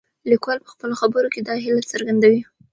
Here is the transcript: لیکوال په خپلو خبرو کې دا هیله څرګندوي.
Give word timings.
لیکوال 0.29 0.57
په 0.61 0.69
خپلو 0.73 0.93
خبرو 1.01 1.31
کې 1.33 1.41
دا 1.47 1.55
هیله 1.63 1.83
څرګندوي. 1.91 2.41